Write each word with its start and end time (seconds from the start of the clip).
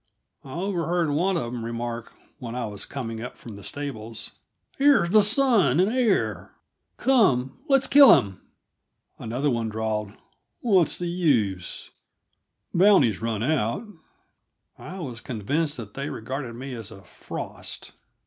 I 0.43 0.53
overheard 0.53 1.11
one 1.11 1.37
of 1.37 1.53
them 1.53 1.63
remark, 1.63 2.11
when 2.39 2.55
I 2.55 2.65
was 2.65 2.87
coming 2.87 3.21
up 3.21 3.37
from 3.37 3.55
the 3.55 3.61
stables: 3.63 4.31
"Here's 4.79 5.11
the 5.11 5.21
son 5.21 5.79
and 5.79 5.93
heir 5.93 6.55
come, 6.97 7.59
let's 7.69 7.85
kill 7.85 8.17
him!" 8.19 8.41
Another 9.19 9.51
one 9.51 9.69
drawled: 9.69 10.13
"What's 10.61 10.97
the 10.97 11.05
use? 11.07 11.91
The 12.71 12.79
bounty's 12.79 13.21
run 13.21 13.43
out." 13.43 13.85
I 14.75 14.97
was 15.01 15.21
convinced 15.21 15.77
that 15.77 15.93
they 15.93 16.09
regarded 16.09 16.53
me 16.55 16.73
as 16.73 16.89
a 16.89 17.03
frost. 17.03 17.91